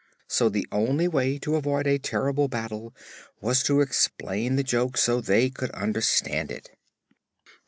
So 0.27 0.49
the 0.49 0.65
only 0.71 1.07
way 1.07 1.37
to 1.37 1.57
avoid 1.57 1.85
a 1.85 1.99
terrible 1.99 2.47
battle 2.47 2.91
was 3.39 3.61
to 3.61 3.81
explain 3.81 4.55
the 4.55 4.63
joke 4.63 4.97
so 4.97 5.21
they 5.21 5.51
could 5.51 5.69
understand 5.75 6.49
it. 6.51 6.71